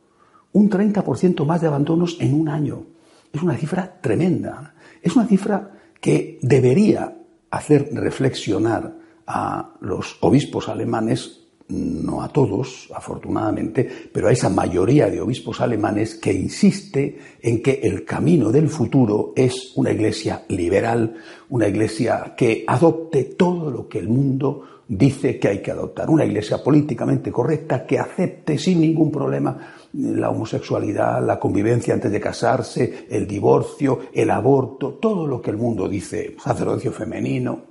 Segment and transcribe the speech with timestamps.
[0.53, 2.85] Un 30% más de abandonos en un año.
[3.33, 4.75] Es una cifra tremenda.
[5.01, 7.17] Es una cifra que debería
[7.49, 8.95] hacer reflexionar
[9.27, 16.15] a los obispos alemanes no a todos, afortunadamente, pero a esa mayoría de obispos alemanes
[16.15, 21.15] que insiste en que el camino del futuro es una iglesia liberal,
[21.49, 26.25] una iglesia que adopte todo lo que el mundo dice que hay que adoptar, una
[26.25, 33.07] iglesia políticamente correcta que acepte sin ningún problema la homosexualidad, la convivencia antes de casarse,
[33.09, 37.61] el divorcio, el aborto, todo lo que el mundo dice, sacerdocio femenino.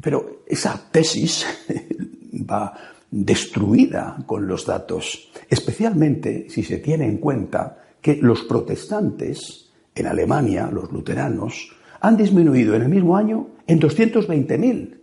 [0.00, 1.44] Pero esa tesis
[2.50, 2.72] va
[3.14, 10.68] destruida con los datos, especialmente si se tiene en cuenta que los protestantes en Alemania,
[10.72, 11.70] los luteranos,
[12.00, 14.98] han disminuido en el mismo año en 220.000.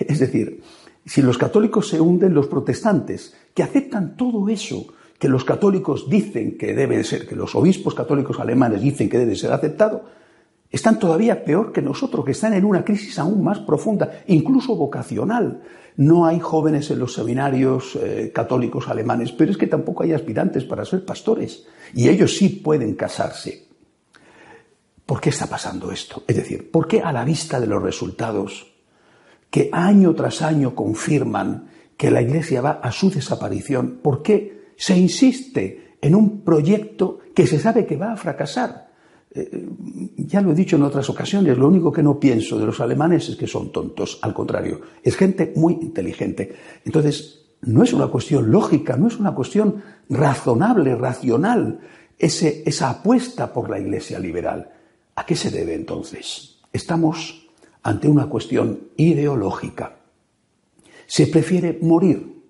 [0.00, 0.62] Es decir,
[1.04, 4.86] si los católicos se hunden, los protestantes, que aceptan todo eso
[5.18, 9.36] que los católicos dicen que debe ser, que los obispos católicos alemanes dicen que debe
[9.36, 10.06] ser aceptado,
[10.74, 15.62] están todavía peor que nosotros, que están en una crisis aún más profunda, incluso vocacional.
[15.96, 20.64] No hay jóvenes en los seminarios eh, católicos alemanes, pero es que tampoco hay aspirantes
[20.64, 21.64] para ser pastores.
[21.94, 23.68] Y ellos sí pueden casarse.
[25.06, 26.24] ¿Por qué está pasando esto?
[26.26, 28.74] Es decir, ¿por qué a la vista de los resultados
[29.50, 34.98] que año tras año confirman que la Iglesia va a su desaparición, por qué se
[34.98, 38.84] insiste en un proyecto que se sabe que va a fracasar?
[39.36, 39.68] Eh,
[40.16, 43.28] ya lo he dicho en otras ocasiones, lo único que no pienso de los alemanes
[43.28, 46.54] es que son tontos, al contrario, es gente muy inteligente.
[46.84, 51.80] Entonces, no es una cuestión lógica, no es una cuestión razonable, racional,
[52.16, 54.70] ese, esa apuesta por la Iglesia liberal.
[55.16, 56.60] ¿A qué se debe entonces?
[56.72, 57.48] Estamos
[57.82, 59.96] ante una cuestión ideológica.
[61.06, 62.40] Se prefiere morir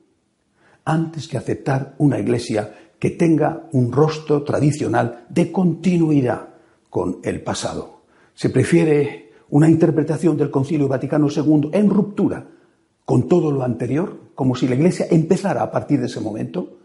[0.85, 6.54] antes que aceptar una Iglesia que tenga un rostro tradicional de continuidad
[6.95, 8.03] con el pasado.
[8.35, 12.47] Se prefiere una interpretación del Concilio Vaticano II en ruptura
[13.05, 16.79] con todo lo anterior, como si la Iglesia empezara a partir de ese momento,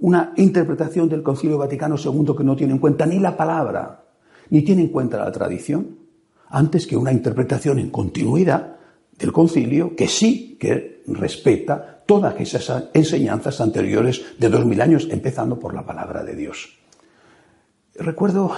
[0.00, 4.04] una interpretación del Concilio Vaticano II que no tiene en cuenta ni la palabra,
[4.50, 5.96] ni tiene en cuenta la tradición,
[6.50, 8.76] antes que una interpretación en continuidad
[9.18, 15.58] del concilio que sí que respeta todas esas enseñanzas anteriores de dos mil años, empezando
[15.58, 16.68] por la palabra de Dios.
[17.94, 18.50] Recuerdo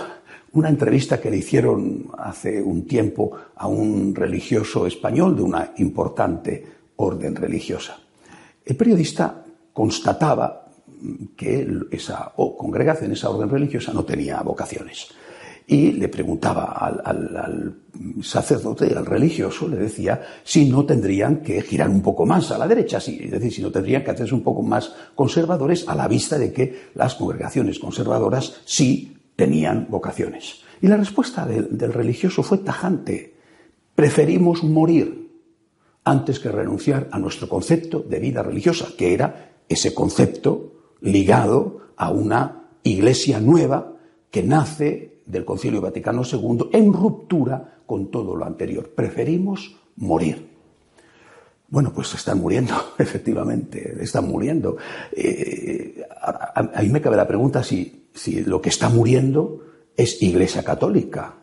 [0.57, 6.65] una entrevista que le hicieron hace un tiempo a un religioso español de una importante
[6.97, 7.99] orden religiosa.
[8.65, 10.67] El periodista constataba
[11.37, 15.09] que esa congregación, esa orden religiosa no tenía vocaciones.
[15.69, 17.75] Y le preguntaba al,
[18.23, 22.69] sacerdote, al religioso, le decía si no tendrían que girar un poco más a la
[22.69, 26.39] derecha, es decir, si no tendrían que hacerse un poco más conservadores a la vista
[26.39, 30.63] de que las congregaciones conservadoras sí tenían vocaciones.
[30.81, 33.35] Y la respuesta del, religioso fue tajante.
[33.95, 35.31] Preferimos morir
[36.05, 42.11] antes que renunciar a nuestro concepto de vida religiosa, que era ese concepto ligado a
[42.11, 43.95] una iglesia nueva
[44.31, 48.91] que nace del Concilio Vaticano II en ruptura con todo lo anterior.
[48.95, 50.56] Preferimos morir.
[51.69, 54.77] Bueno, pues están muriendo, efectivamente, están muriendo.
[55.13, 59.65] Eh, a, mí me cabe la pregunta si, si, lo que está muriendo
[59.97, 61.35] es Iglesia Católica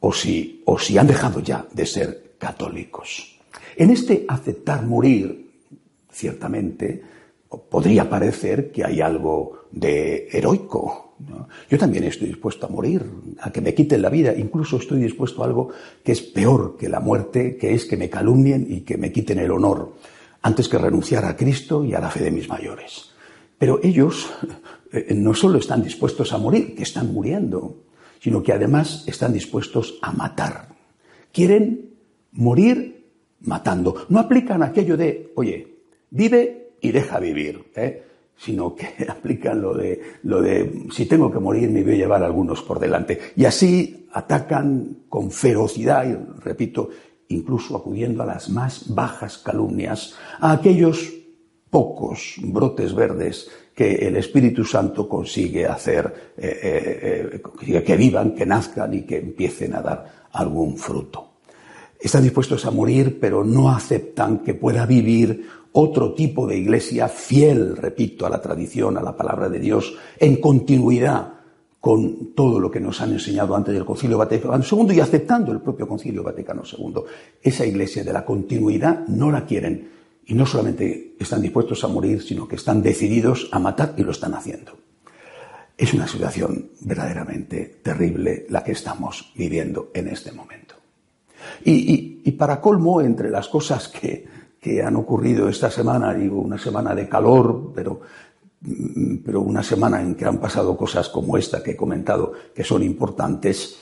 [0.00, 3.38] o si, o si han dejado ya de ser católicos.
[3.76, 5.50] En este aceptar morir,
[6.10, 7.02] ciertamente,
[7.70, 11.11] podría parecer que hay algo de heroico.
[11.70, 13.04] Yo también estoy dispuesto a morir,
[13.40, 15.70] a que me quiten la vida, incluso estoy dispuesto a algo
[16.02, 19.38] que es peor que la muerte, que es que me calumnien y que me quiten
[19.38, 19.94] el honor,
[20.42, 23.10] antes que renunciar a Cristo y a la fe de mis mayores.
[23.58, 24.30] Pero ellos
[24.92, 27.84] eh, no solo están dispuestos a morir, que están muriendo,
[28.20, 30.68] sino que además están dispuestos a matar.
[31.32, 31.90] Quieren
[32.32, 33.06] morir
[33.40, 34.06] matando.
[34.08, 35.78] No aplican aquello de, oye,
[36.10, 38.11] vive y deja vivir, ¿eh?
[38.36, 42.22] Sino que aplican lo de, lo de si tengo que morir me voy a llevar
[42.22, 43.18] algunos por delante.
[43.36, 46.90] Y así atacan con ferocidad, y repito,
[47.28, 51.12] incluso acudiendo a las más bajas calumnias, a aquellos
[51.70, 58.44] pocos brotes verdes que el Espíritu Santo consigue hacer, eh, eh, eh que vivan, que
[58.44, 61.31] nazcan y que empiecen a dar algún fruto.
[62.02, 67.76] Están dispuestos a morir, pero no aceptan que pueda vivir otro tipo de iglesia fiel,
[67.76, 71.34] repito, a la tradición, a la palabra de Dios, en continuidad
[71.78, 75.60] con todo lo que nos han enseñado antes del Concilio Vaticano II y aceptando el
[75.60, 77.02] propio Concilio Vaticano II.
[77.40, 79.88] Esa iglesia de la continuidad no la quieren
[80.26, 84.10] y no solamente están dispuestos a morir, sino que están decididos a matar y lo
[84.10, 84.72] están haciendo.
[85.76, 90.71] Es una situación verdaderamente terrible la que estamos viviendo en este momento.
[91.64, 94.26] Y, para colmo, entre las cosas que,
[94.60, 98.00] que han ocurrido esta semana, digo, una semana de calor, pero,
[99.24, 102.82] pero una semana en que han pasado cosas como esta que he comentado, que son
[102.82, 103.78] importantes.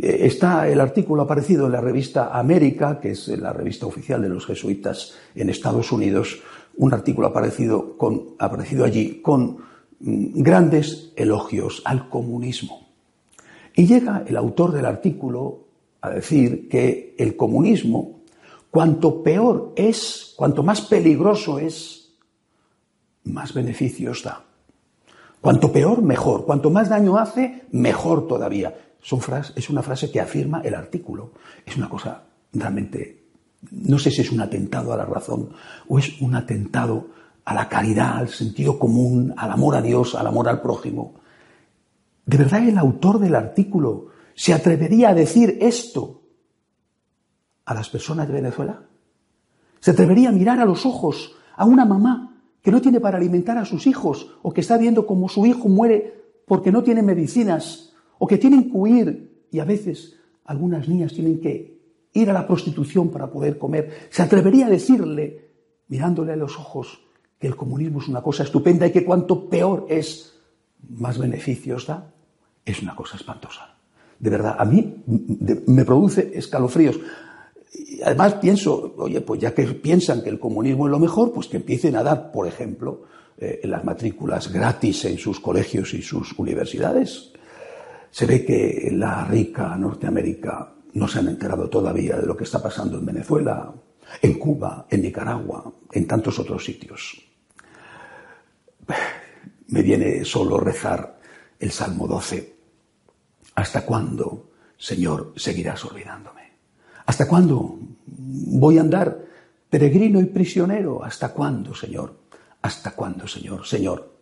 [0.00, 4.28] Eh, está el artículo aparecido en la revista América, que es la revista oficial de
[4.28, 6.40] los jesuitas en Estados Unidos,
[6.76, 9.58] un artículo aparecido, con, aparecido allí con
[10.00, 12.88] mm, grandes elogios al comunismo.
[13.76, 15.63] Y llega el autor del artículo
[16.06, 18.14] a decir que el comunismo
[18.74, 22.10] Cuanto peor es, cuanto más peligroso es,
[23.22, 24.42] más beneficios da.
[25.40, 26.44] Cuanto peor, mejor.
[26.44, 28.74] Cuanto más daño hace, mejor todavía.
[29.54, 31.34] es una frase que afirma el artículo.
[31.64, 33.26] Es una cosa realmente,
[33.70, 35.50] no sé si es un atentado a la razón
[35.86, 37.10] o es un atentado
[37.44, 41.14] a la caridad, al sentido común, al amor a Dios, al amor al prójimo.
[42.26, 46.22] ¿De verdad el autor del artículo se atrevería a decir esto
[47.64, 48.86] a las personas de Venezuela?
[49.80, 53.58] ¿Se atrevería a mirar a los ojos a una mamá que no tiene para alimentar
[53.58, 57.92] a sus hijos o que está viendo cómo su hijo muere porque no tiene medicinas
[58.18, 60.16] o que tienen que huir y a veces
[60.46, 61.78] algunas niñas tienen que
[62.14, 64.08] ir a la prostitución para poder comer?
[64.10, 65.50] ¿Se atrevería a decirle,
[65.88, 67.02] mirándole a los ojos,
[67.38, 70.40] que el comunismo es una cosa estupenda y que cuanto peor es,
[70.88, 72.12] más beneficios da?
[72.64, 73.73] Es una cosa espantosa.
[74.18, 75.02] De verdad, a mí
[75.66, 76.98] me produce escalofríos
[78.04, 81.56] además pienso, oye, pues ya que piensan que el comunismo es lo mejor, pues que
[81.56, 83.02] empiecen a dar, por ejemplo,
[83.38, 87.32] eh, las matrículas gratis en sus colegios y sus universidades.
[88.10, 92.62] Se ve que la rica Norteamérica no se han enterado todavía de lo que está
[92.62, 93.72] pasando en Venezuela,
[94.22, 97.20] en Cuba, en Nicaragua, en tantos otros sitios.
[99.68, 101.18] Me viene solo rezar
[101.58, 102.53] el Salmo 12.
[103.54, 106.52] ¿Hasta cuándo, Señor, seguirás olvidándome?
[107.06, 109.18] ¿Hasta cuándo voy a andar
[109.70, 111.04] peregrino y prisionero?
[111.04, 112.16] ¿Hasta cuándo, Señor?
[112.62, 113.66] ¿Hasta cuándo, Señor?
[113.66, 114.14] Señor,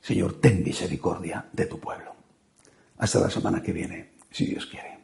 [0.00, 2.12] Señor, ten misericordia de tu pueblo.
[2.98, 5.01] Hasta la semana que viene, si Dios quiere.